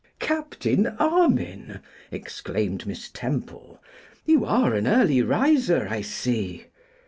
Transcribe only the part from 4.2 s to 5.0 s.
'you are an